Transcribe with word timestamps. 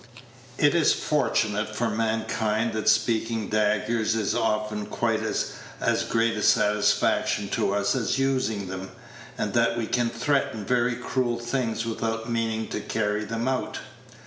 It 0.57 0.73
is 0.73 0.93
fortunate 0.93 1.75
for 1.75 1.87
mankind 1.87 2.73
that 2.73 2.89
speaking 2.89 3.49
daggers 3.49 4.15
is 4.15 4.33
often 4.33 4.87
quite 4.87 5.21
as 5.21 5.53
great 6.05 6.35
a 6.35 6.41
satisfaction 6.41 7.49
to 7.49 7.75
us 7.75 7.93
as 7.93 8.17
using 8.17 8.65
them, 8.67 8.89
and 9.37 9.53
that 9.53 9.77
we 9.77 9.85
can 9.85 10.09
threaten 10.09 10.65
very 10.65 10.95
cruel 10.95 11.37
things 11.37 11.85
without 11.85 12.27
meaning 12.27 12.67
to 12.69 12.79
carry 12.79 13.25
them 13.25 13.47
out. 13.47 13.77